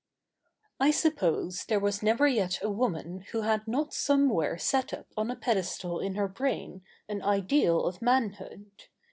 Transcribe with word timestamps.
I 0.79 0.89
suppose 0.89 1.65
there 1.65 1.79
was 1.79 2.01
never 2.01 2.27
yet 2.27 2.57
a 2.63 2.71
woman 2.71 3.19
who 3.31 3.41
had 3.41 3.67
not 3.67 3.93
somewhere 3.93 4.57
set 4.57 4.93
up 4.93 5.05
on 5.15 5.29
a 5.29 5.35
pedestal 5.35 5.99
in 5.99 6.15
her 6.15 6.27
brain 6.27 6.81
an 7.07 7.21
ideal 7.21 7.85
of 7.85 8.01
manhood. 8.01 8.85